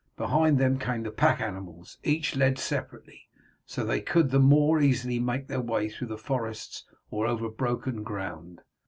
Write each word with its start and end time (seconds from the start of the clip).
Behind 0.17 0.57
them 0.57 0.79
came 0.79 1.03
the 1.03 1.11
pack 1.11 1.39
animals, 1.41 1.99
each 2.03 2.35
led 2.35 2.57
separately, 2.57 3.29
so 3.67 3.81
that 3.81 3.87
they 3.87 4.01
could 4.01 4.31
the 4.31 4.39
more 4.39 4.81
easily 4.81 5.19
make 5.19 5.45
their 5.47 5.61
way 5.61 5.89
through 5.89 6.17
forests 6.17 6.85
or 7.11 7.27
over 7.27 7.49
broken 7.49 8.01
ground. 8.01 8.61